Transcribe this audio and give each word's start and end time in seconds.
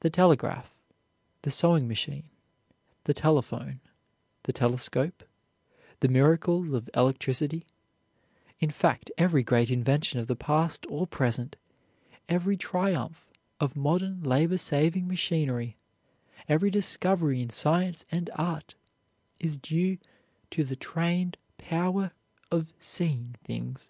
The 0.00 0.10
telegraph, 0.10 0.74
the 1.42 1.50
sewing 1.52 1.86
machine, 1.86 2.24
the 3.04 3.14
telephone, 3.14 3.78
the 4.42 4.52
telescope, 4.52 5.22
the 6.00 6.08
miracles 6.08 6.72
of 6.72 6.90
electricity, 6.92 7.64
in 8.58 8.70
fact, 8.72 9.12
every 9.16 9.44
great 9.44 9.70
invention 9.70 10.18
of 10.18 10.26
the 10.26 10.34
past 10.34 10.86
or 10.88 11.06
present, 11.06 11.54
every 12.28 12.56
triumph 12.56 13.30
of 13.60 13.76
modern 13.76 14.24
labor 14.24 14.58
saving 14.58 15.06
machinery, 15.06 15.76
every 16.48 16.68
discovery 16.72 17.40
in 17.40 17.50
science 17.50 18.04
and 18.10 18.30
art, 18.34 18.74
is 19.38 19.56
due 19.56 19.98
to 20.50 20.64
the 20.64 20.74
trained 20.74 21.36
power 21.58 22.10
of 22.50 22.72
seeing 22.80 23.36
things. 23.44 23.88